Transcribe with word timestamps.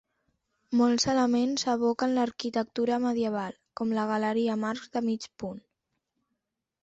Molts 0.79 1.03
elements 1.11 1.65
evoquen 1.73 2.15
l'arquitectura 2.15 2.97
medieval, 3.05 3.53
com 3.81 3.93
la 3.97 4.05
galeria 4.15 4.55
amb 4.57 4.69
arcs 4.73 4.89
de 4.97 5.03
mig 5.11 5.27
punt. 5.43 5.61